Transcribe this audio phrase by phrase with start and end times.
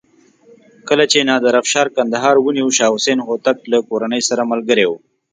[0.87, 4.91] کله چې نادر افشار کندهار ونیو شاه حسین هوتک له کورنۍ سره ملګری و.